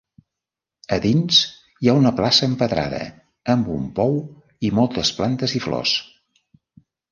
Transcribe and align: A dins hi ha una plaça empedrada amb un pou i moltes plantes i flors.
A 0.95 0.97
dins 1.03 1.41
hi 1.83 1.91
ha 1.91 1.95
una 1.99 2.13
plaça 2.21 2.49
empedrada 2.53 3.03
amb 3.55 3.71
un 3.77 3.85
pou 4.01 4.19
i 4.71 4.75
moltes 4.81 5.15
plantes 5.21 5.57
i 5.63 5.65
flors. 5.69 5.97